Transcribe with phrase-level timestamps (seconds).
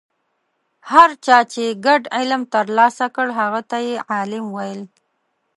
[0.91, 4.81] هر چا چې ګډ علم ترلاسه کړ هغه ته یې عالم ویل.